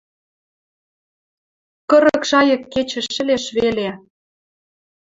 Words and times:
Кырык 1.89 2.21
шайык 2.29 2.61
кечӹ 2.73 3.01
шӹлеш 3.13 3.45
веле 3.57 3.89